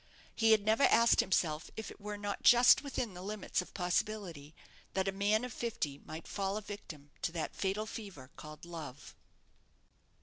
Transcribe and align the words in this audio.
He 0.33 0.49
had 0.49 0.65
never 0.65 0.81
asked 0.81 1.19
himself 1.19 1.69
if 1.77 1.91
it 1.91 2.01
were 2.01 2.17
not 2.17 2.41
just 2.41 2.81
within 2.81 3.13
the 3.13 3.21
limits 3.21 3.61
of 3.61 3.75
possibility 3.75 4.55
that 4.95 5.07
a 5.07 5.11
man 5.11 5.45
of 5.45 5.53
fifty 5.53 5.99
might 6.03 6.27
fall 6.27 6.57
a 6.57 6.61
victim 6.63 7.11
to 7.21 7.31
that 7.33 7.55
fatal 7.55 7.85
fever 7.85 8.31
called 8.35 8.65
love. 8.65 9.15